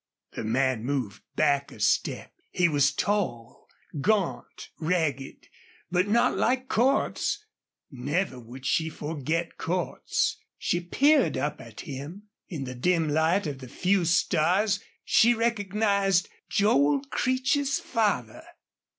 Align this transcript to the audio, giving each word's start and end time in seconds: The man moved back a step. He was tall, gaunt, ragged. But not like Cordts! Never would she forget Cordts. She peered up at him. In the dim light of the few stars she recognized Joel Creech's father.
The 0.31 0.43
man 0.43 0.83
moved 0.83 1.21
back 1.35 1.71
a 1.71 1.79
step. 1.79 2.31
He 2.49 2.67
was 2.67 2.91
tall, 2.91 3.67
gaunt, 4.01 4.71
ragged. 4.79 5.47
But 5.91 6.07
not 6.07 6.35
like 6.35 6.67
Cordts! 6.67 7.45
Never 7.91 8.39
would 8.39 8.65
she 8.65 8.89
forget 8.89 9.59
Cordts. 9.59 10.37
She 10.57 10.79
peered 10.79 11.37
up 11.37 11.61
at 11.61 11.81
him. 11.81 12.29
In 12.49 12.63
the 12.63 12.73
dim 12.73 13.09
light 13.09 13.45
of 13.45 13.59
the 13.59 13.69
few 13.69 14.03
stars 14.05 14.79
she 15.03 15.35
recognized 15.35 16.29
Joel 16.49 17.01
Creech's 17.11 17.79
father. 17.79 18.41